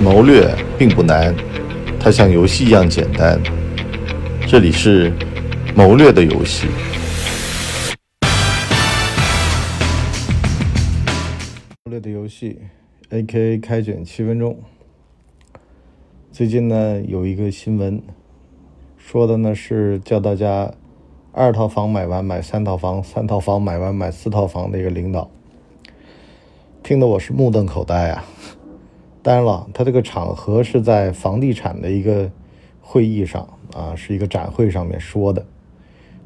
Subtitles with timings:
[0.00, 0.48] 谋略
[0.78, 1.34] 并不难，
[1.98, 3.36] 它像游戏一样简单。
[4.46, 5.12] 这里是
[5.74, 6.68] 谋略的游戏。
[11.84, 12.60] 谋略的游戏
[13.10, 13.58] ，A.K.A.
[13.58, 14.56] 开卷七分钟。
[16.30, 18.00] 最近呢，有一个新闻，
[18.96, 20.72] 说的呢是叫大家
[21.32, 25.28] 二套房买完买三套房，三套房买完买四套房的一个领导，
[26.84, 28.24] 听得我是目瞪口呆啊。
[29.22, 32.30] 当然了，他这个场合是在房地产的一个
[32.80, 35.44] 会议上啊，是一个展会上面说的。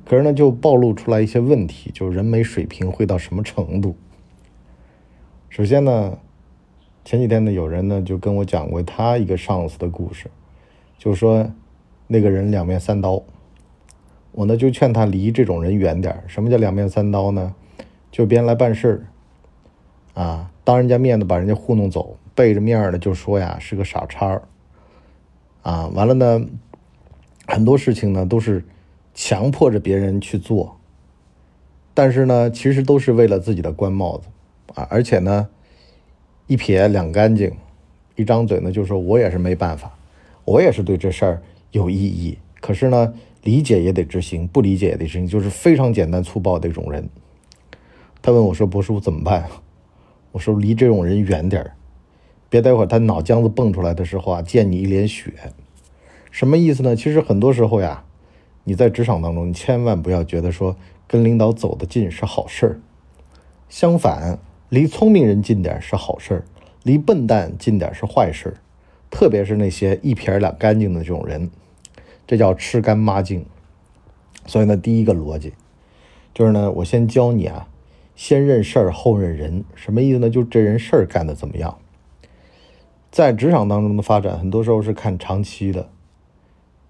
[0.04, 3.96] 可是呢，就暴露出来一些问题，就是人没水平会到什么程度。
[5.48, 6.18] 首先呢，
[7.04, 10.30] 前几天呢，有人呢就跟我讲过他一个上司的故事，
[10.98, 11.50] 就说
[12.06, 13.22] 那个人两面三刀。
[14.32, 17.54] 我呢就劝他离这种人远点什么叫两面三刀呢？
[18.10, 18.88] 就别人来办事
[20.14, 22.16] 儿啊，当人家面子把人家糊弄走。
[22.34, 24.42] 背着面的就说呀是个傻叉儿，
[25.62, 26.46] 啊，完了呢，
[27.46, 28.64] 很多事情呢都是
[29.14, 30.78] 强迫着别人去做，
[31.94, 34.28] 但是呢，其实都是为了自己的官帽子，
[34.74, 35.48] 啊，而且呢，
[36.46, 37.52] 一撇两干净，
[38.16, 39.96] 一张嘴呢就说我也是没办法，
[40.44, 47.08] 我也是对这事儿有异议，可是呢，理解也得执行，不理解也得执行，就是非常简单粗暴的一种人。
[48.22, 49.48] 他问我说：“博叔怎么办？”
[50.30, 51.72] 我说：“离这种人远点儿。”
[52.52, 55.32] 别待会儿他脑浆子蹦出来的时候啊，溅你一脸血，
[56.30, 56.94] 什么意思呢？
[56.94, 58.04] 其实很多时候呀，
[58.64, 62.80] 你在职场当中，你千万不要觉得说跟领导走得近是好事儿，
[63.70, 66.44] 相反，离聪明人近点是好事儿，
[66.82, 68.54] 离笨蛋近点是坏事儿，
[69.08, 71.50] 特别是那些一撇两干净的这种人，
[72.26, 73.46] 这叫吃干抹净。
[74.44, 75.54] 所以呢，第一个逻辑
[76.34, 77.66] 就是呢，我先教你啊，
[78.14, 80.28] 先认事儿后认人，什么意思呢？
[80.28, 81.78] 就这人事儿干的怎么样。
[83.12, 85.86] 在职场当中的发展，很多时候是看长期的，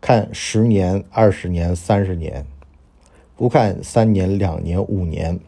[0.00, 2.46] 看十年、二十年、三十年，
[3.34, 5.40] 不看三年、两年、五年。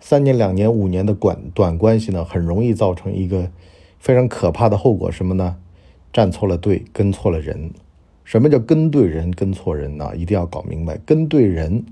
[0.00, 3.50] 三年、两年、五年的短短关系呢，很容易造成一个
[3.98, 5.56] 非常可怕的后果，什么呢？
[6.10, 7.70] 站错了队，跟错了人。
[8.24, 10.16] 什么叫跟对人，跟错人呢？
[10.16, 10.96] 一定要搞明白。
[11.04, 11.84] 跟对人，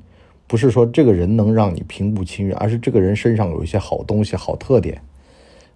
[0.47, 5.03] 不是说这个人能让你平步青云，而是这个人身上有一些好东西、好特点。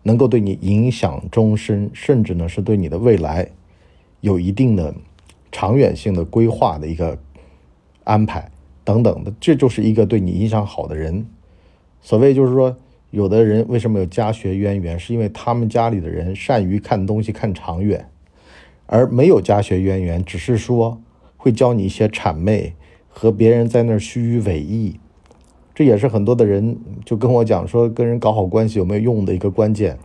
[0.06, 3.49] 能够对你影响终身，甚至呢是对你的未来
[4.21, 4.94] 有一定的
[5.50, 7.19] 长远性的规划的一个
[8.05, 8.49] 安排
[8.84, 11.27] 等等的，这就是一个对你影响好的人。
[12.00, 12.77] 所谓就是说，
[13.11, 18.09] 有的人为什么有家学渊源，是因为他们家里的人善于看东西看长远，
[18.87, 21.03] 而没有家学渊源，只是说
[21.37, 22.75] 会教你一些谄媚
[23.09, 25.00] 和别人在那儿虚伪意。
[25.76, 29.98] 这也是很多的人就跟我讲说，跟人搞好关系有没有用的一个关键。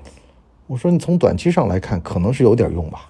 [0.67, 3.09] 我说你从短期上来看，可能是有点用吧。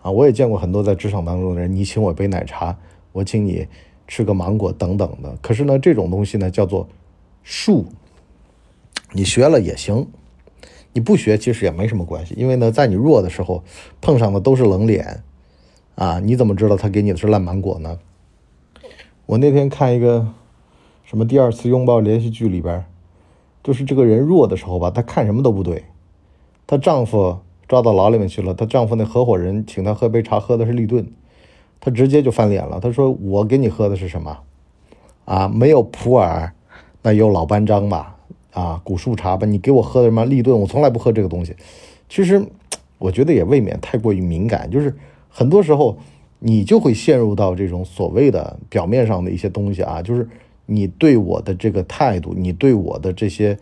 [0.00, 2.78] 啊，我也见过很多在职场当中的人，你请我杯奶茶，
[3.10, 3.66] 我请你
[4.06, 5.36] 吃个芒果等等的。
[5.42, 6.88] 可是呢，这种东西呢叫做
[7.42, 7.86] 术，
[9.10, 10.06] 你学了也行，
[10.92, 12.32] 你不学其实也没什么关系。
[12.38, 13.64] 因为呢，在你弱的时候
[14.00, 15.24] 碰上的都是冷脸，
[15.96, 17.98] 啊，你怎么知道他给你的是烂芒果呢？
[19.26, 20.32] 我那天看一个。
[21.12, 22.86] 什么第二次拥抱连续剧里边，
[23.62, 25.84] 就是这个人弱的时候吧，她看什么都不对。
[26.66, 27.36] 她丈夫
[27.68, 31.06] 抓到牢里面去了，她丈夫那合伙人请她喝杯茶，喝的是立顿，
[31.80, 32.80] 她直接就翻脸了。
[32.80, 34.38] 她说：“我给你喝的是什么？
[35.26, 36.52] 啊，没有普洱，
[37.02, 38.16] 那有老班章吧？
[38.54, 39.46] 啊，古树茶吧？
[39.46, 40.58] 你给我喝的什么立顿？
[40.58, 41.54] 我从来不喝这个东西。
[42.08, 42.42] 其实，
[42.96, 44.70] 我觉得也未免太过于敏感。
[44.70, 44.96] 就是
[45.28, 45.98] 很多时候，
[46.38, 50.26] 你就会陷入到这种所谓的表面上的一些东西啊，就是。”
[50.72, 53.58] 你对我的这个态度，你对我的这些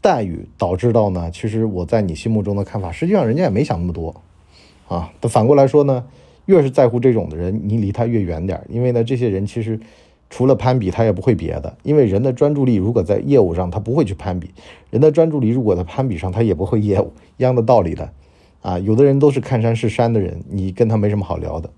[0.00, 4.14] 待遇，导致到呢，其实我在你心目中的看法，实际上人家也没想那么多，
[4.88, 5.12] 啊。
[5.20, 6.04] 但反过来说呢，
[6.46, 9.80] 越是在乎这种的人，你离他越远点，因为呢，这些人其实
[10.28, 11.76] 除了攀比，他也不会别的。
[11.82, 14.48] 因为人的专注力如果在业务上，他不会去攀比；
[14.90, 17.12] 人的专注力如果在攀比上，他也不会业务。
[17.36, 18.12] 一样的道理的，
[18.60, 21.70] 啊，有的人都是看山是山的人，你跟他没什么好聊的。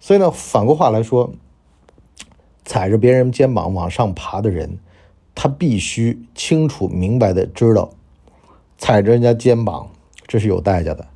[0.00, 1.32] 所以呢，反过话来说。
[2.64, 4.78] 踩着别人肩膀往上爬的人，
[5.34, 7.90] 他必须清楚明白的知道，
[8.78, 9.90] 踩着人家肩膀
[10.26, 11.06] 这是有代价的。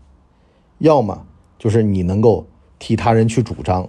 [0.78, 1.26] 要么
[1.58, 2.46] 就是你能够
[2.78, 3.88] 替他人去主张，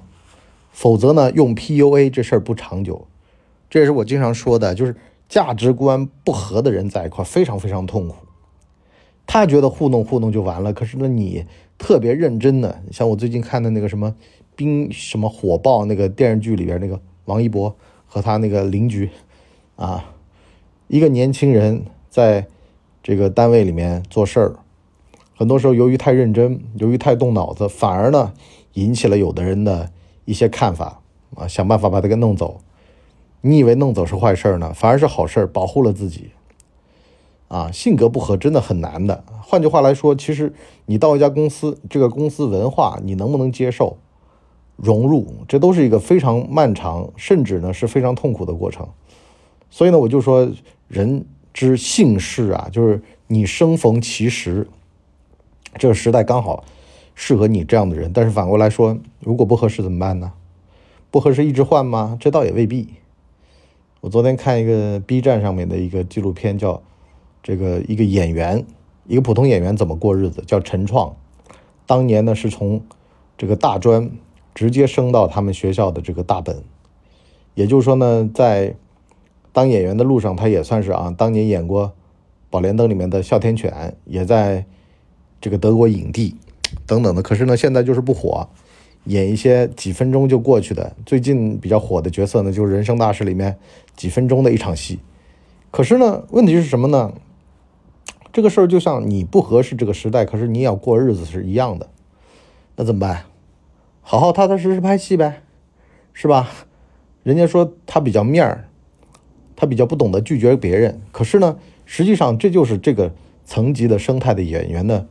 [0.72, 3.06] 否则呢，用 PUA 这事儿不长久。
[3.70, 4.96] 这也是我经常说的，就是
[5.28, 8.16] 价值观不合的人在一块非常非常痛苦。
[9.28, 11.46] 他觉得糊弄糊弄就完了，可是呢，你
[11.78, 14.16] 特别认真的，像我最近看的那个什么
[14.56, 17.00] 冰什么火爆那个电视剧里边那个。
[17.30, 17.76] 王一博
[18.08, 19.12] 和他那个邻居，
[19.76, 20.16] 啊，
[20.88, 22.48] 一个年轻人在
[23.04, 24.56] 这个单位里面做事儿，
[25.38, 28.34] 很多时候由于太认真，由于太动脑子，反而呢
[28.74, 29.92] 引起了有的人的
[30.26, 31.02] 一些看法
[31.36, 32.60] 啊，想办法把他给弄走。
[33.42, 36.32] 你以为弄走是坏事儿呢，反而是好事儿，保护了自己。
[37.48, 39.24] 啊，性格不合真的很难的。
[39.42, 40.54] 换句话来说，其实
[40.86, 43.98] 你到一家公司，这个公司文化你能不能接受、
[44.82, 48.88] 融入，这都是一个非常漫长，甚至呢是非常痛苦的过程。
[49.70, 50.50] 所以呢，我就说，
[50.88, 54.68] 人之幸事啊，就是你生逢其时，
[55.78, 56.64] 这个时代刚好
[57.16, 58.12] 适合你这样的人。
[58.14, 60.32] 但是反过来说，如果不合适怎么办呢？
[61.12, 62.18] 不合适一直换吗？
[62.20, 62.88] 这倒也未必。
[64.02, 66.82] 我昨天看一个 B 站上面的一个纪录片，叫。
[67.42, 68.66] 这个一个演员，
[69.08, 70.44] 一个普通演员怎么过日子？
[70.46, 71.16] 叫陈创，
[71.86, 72.82] 当年呢是从
[73.38, 74.12] 这个大专
[74.54, 76.64] 直接升到他们学校的这个大本，
[77.56, 78.76] 也就是说呢，在
[79.52, 81.88] 当演员的路上，他也算是啊，当年演过
[82.50, 84.66] 《宝莲灯》里面的哮天犬，也在
[85.42, 86.36] 这个德国影帝
[86.86, 87.22] 等等的。
[87.22, 88.48] 可是呢，现在就是不火，
[89.06, 90.96] 演一些几分钟就过去的。
[91.06, 93.58] 最近比较火的角色呢，就是《人生大事》里面
[93.96, 95.00] 几分钟的一场戏。
[95.72, 97.14] 可是呢，问题是什么呢？
[98.32, 101.90] 这个事儿就像你不合适这个时代，可是你要过日子是一样的，
[102.76, 103.26] 那怎么办？
[104.12, 105.44] 好好踏踏实实拍戏呗，
[106.14, 106.50] 是吧？
[107.22, 108.68] 人家说他比较面儿，
[109.56, 113.14] 他比较不懂得拒绝别人，可是呢，实际上这就是这个
[113.46, 115.06] 层级的生态的演员的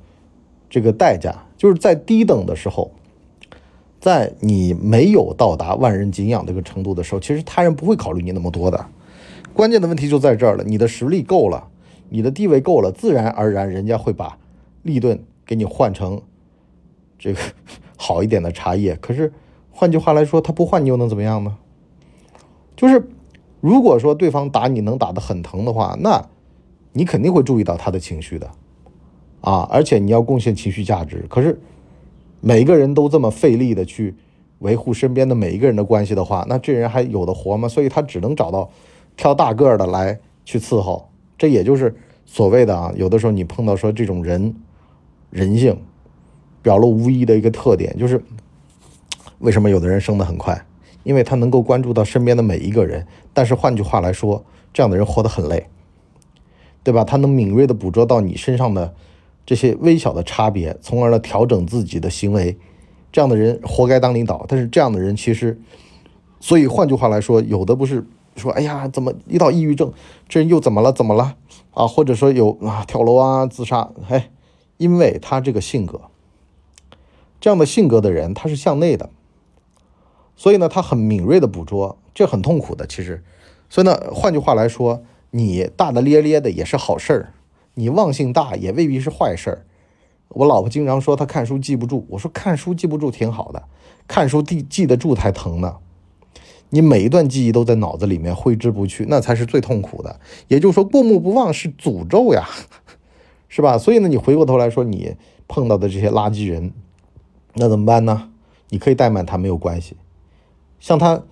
[0.68, 2.90] 这个代价，就是在低等的时候，
[4.00, 8.84] 在你没有到达万人敬仰这个程度的时候，其实他人不会考虑你那么多的。
[9.54, 11.68] 关键的问题就在这儿了，你的实力够了。
[12.08, 14.36] 你的地位够了，自然而然人家会把
[14.82, 16.20] 利顿给你换成
[17.16, 17.38] 这个
[18.08, 18.96] 好一点的茶叶。
[18.96, 19.30] 可是
[19.70, 21.58] 换句话来说，他不换你又能怎么样呢？
[22.74, 23.06] 就是
[23.60, 26.26] 如果说对方打你能打得很疼的话，那
[26.94, 28.50] 你肯定会注意到他的情绪的
[29.42, 31.26] 啊，而且你要贡献情绪价值。
[31.28, 31.60] 可是
[32.40, 34.14] 每个人都这么费力的去
[34.60, 37.68] 维护身边的每一个人的关系的话，那这人还有的活吗？
[37.68, 38.70] 所以他只能找到
[39.18, 41.10] 挑大个的来去伺候。
[41.36, 41.94] 这也就是
[42.24, 44.54] 所谓的啊，有的时候你碰到说这种人
[45.30, 45.76] 人性
[46.62, 48.22] 表露无遗的一个特点，就是
[49.38, 50.64] 为什么有的人升得很快？
[51.04, 53.06] 因为他能够关注到身边的每一个人。
[53.32, 55.68] 但是换句话来说，这样的人活得很累，
[56.82, 57.04] 对吧？
[57.04, 58.94] 他能敏锐的捕捉到你身上的
[59.46, 62.58] 这些微小的差别，从而呢调整自己的行为。
[63.10, 64.44] 这样的人活该当领导。
[64.48, 65.60] 但是这样的人其实，
[66.40, 68.06] 所以换句话来说，有的不是。
[68.36, 69.92] 说，哎呀，怎么一到抑郁症？
[70.28, 70.92] 这人又怎么了？
[70.92, 71.34] 怎么了？
[71.72, 73.90] 啊，或者说有啊跳楼啊自杀？
[74.08, 74.30] 哎，
[74.76, 76.02] 因为他这个性格，
[77.40, 79.10] 这样的性格的人，他是向内的，
[80.36, 82.86] 所以呢，他很敏锐的捕捉，这很痛苦的。
[82.86, 83.22] 其实，
[83.68, 87.32] 所以呢，换句话来说，你大大咧咧的也是好事儿，
[87.74, 89.64] 你忘性大也未必是坏事儿。
[90.30, 93.62] 我老婆经常说她看书记不住，我说看书记不住挺好的，
[94.06, 95.76] 看书记记得住才疼呢。
[96.70, 100.20] 你每一段记忆都在脑子里面挥之不去，那才是最痛苦的。
[100.48, 102.46] 也就是说，过目不忘是诅咒呀，
[103.48, 103.78] 是吧？
[103.78, 106.74] 所以呢，你回过头来说，你碰到的这些垃圾人，
[107.54, 108.30] 那怎么办呢？
[108.70, 109.96] 你可以怠慢他没有关系。
[110.80, 111.22] 像他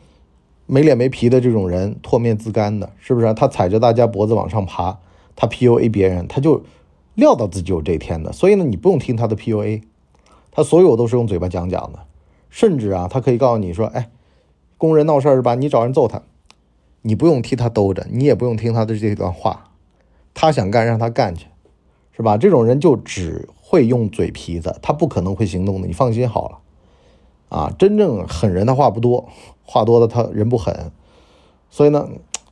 [0.66, 3.34] 没脸没皮的这种人，唾面自干的，是不是？
[3.34, 4.98] 他踩着大家脖子往上爬，
[5.34, 6.64] 他 PUA 别人，他就
[7.14, 8.32] 料到自己有这一天的。
[8.32, 9.82] 所以呢，你不用听他的 PUA，
[10.50, 12.00] 他所有都是用嘴巴讲讲的，
[12.50, 14.10] 甚至啊，他可以告诉你说，哎。
[14.78, 15.54] 工人闹事儿是吧？
[15.54, 16.20] 你找人揍他，
[17.00, 19.70] 你不用替他兜着，你也不用听他的这段话，
[20.34, 21.46] 他想干让他干去，
[22.14, 22.36] 是吧？
[22.36, 26.58] 这种人就只会用嘴皮子，他不可能会行动的，你放心好了。
[27.48, 29.28] 啊，真正狠人的话不多，
[29.64, 30.92] 话多的他人不狠。
[31.68, 32.08] 所以呢，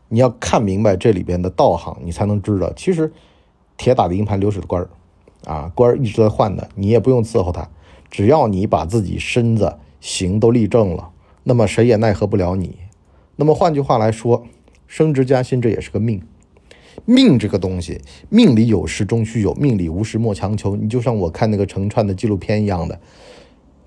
[0.08, 3.12] 你要看明白这里边的道行，你才能知道，其实
[3.76, 4.90] 铁打的营盘流水的官儿，
[5.48, 7.70] 啊，官儿一直在换的，你也不用伺候他，
[8.10, 11.12] 只要你把自己身子行都立正了。
[11.44, 12.78] 那么谁也奈何不了你。
[13.36, 14.44] 那么换句话来说，
[14.88, 16.20] 升职加薪这也是个命。
[17.04, 20.76] 命这个东西，命里有时终须有，命里无时莫强求。
[20.76, 23.00] 你就像我看那个成串的纪录片一样的，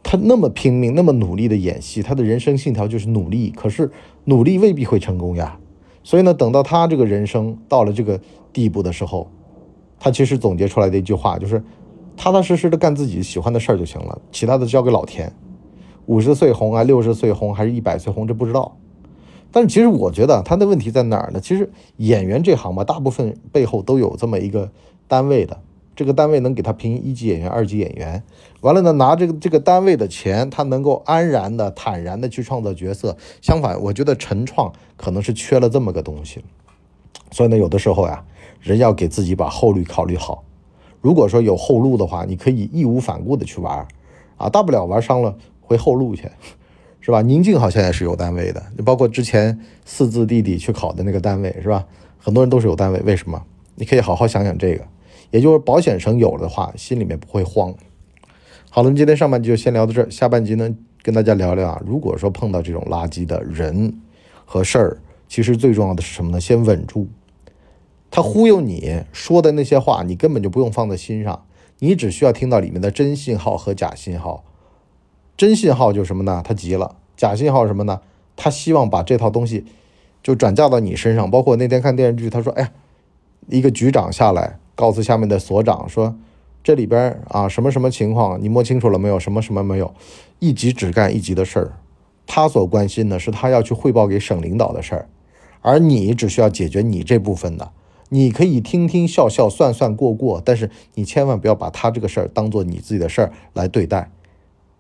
[0.03, 3.51] 他那么拼命，那么努力的演戏，他的人生信条就是努力。
[3.55, 3.91] 可是
[4.25, 5.59] 努力未必会成功呀。
[6.03, 8.19] 所以呢，等到他这个人生到了这个
[8.53, 9.29] 地步的时候，
[9.99, 11.61] 他其实总结出来的一句话就是：
[12.15, 15.33] 踏踏实实的干自己喜欢的事儿就行了，其他的交给老天。
[16.05, 18.77] 五十岁红啊，六十岁红还是一百岁红，这不知道。
[19.57, 21.39] 但是其实我觉得他的问题在哪儿呢？
[21.39, 24.69] 其实演员这行吧，大部分背后都有这么一个
[25.07, 25.59] 单位的，
[25.95, 28.21] 这个单位能给他评一级演员、二级演员。
[28.61, 33.17] 完了呢，拿这个这个单位的钱，他能够安然的、坦然的去创造角色。
[33.41, 36.43] 相反，我觉得陈创可能是缺了这么个东西。
[37.31, 38.23] 所以呢，有的时候呀，
[38.61, 40.43] 人要给自己把后路考虑好。
[41.01, 43.87] 如果说有后路的话，你可以义无反顾的去玩，
[44.37, 46.29] 啊，大不了玩伤了回后路去，
[46.99, 47.21] 是吧？
[47.21, 51.85] 宁静好像也是有单位的，就包括之前四字弟弟去考的那个单位，是吧？
[52.17, 53.41] 很多人都是有单位，为什么？
[53.75, 54.83] 你可以好好想想这个，
[55.31, 57.73] 也就是保险绳有的话，心里面不会慌。
[58.69, 64.01] 好了，今天上半集就先聊到这儿，下半集呢，跟大家聊聊啊，如果说碰到这种垃圾的人
[64.43, 64.97] 和事儿，
[65.29, 66.41] 其实最重要的是什么呢？
[66.41, 67.07] 先稳住。
[68.09, 71.45] 他忽悠你说的那些话，你根本就不用放在心上，
[71.79, 74.43] 你只需要听到里面的真信号和假信号。
[75.38, 76.41] 真信号就是什么呢？
[76.44, 76.96] 他急了。
[77.15, 78.01] 假信号什么呢？
[78.36, 79.65] 他希望把这套东西
[80.24, 81.29] 就转嫁到你身上。
[81.29, 82.72] 包括那天看电视剧，他说：“哎呀，
[83.48, 86.15] 一个局长下来告诉下面的所长说，
[86.63, 89.20] 这里边啊什么什么情况，你摸清楚了没有？
[89.20, 89.94] 什么什么没有？
[90.39, 91.74] 一级只干一级的事儿。
[92.25, 95.08] 他所关心的是他要去汇报给省领导的事儿，
[95.62, 97.72] 而你只需要解决你这部分的。”
[98.10, 104.10] 你可以听听笑笑算算过过，但是你千万不要把他这个事儿当做你自己的事儿来对待。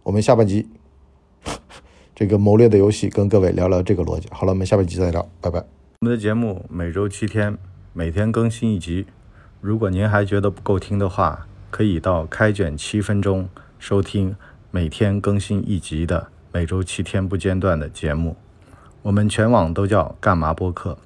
[0.07, 0.65] 我们下半集
[2.15, 4.29] 这个谋略的游戏跟各位聊聊这个逻辑。
[4.31, 5.59] 好了，我们下半集再聊，拜拜。
[5.99, 7.57] 我们的节目每周七天，
[7.91, 9.05] 每天更新一集。
[9.59, 14.37] 如果您还觉得不够听的话，可以到开卷七分钟收听
[14.71, 18.37] 每天更新一集的每周七天不间断的节目。
[19.01, 20.97] 我们全网都叫干嘛播客。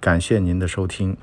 [0.00, 1.14] 感谢您的收听。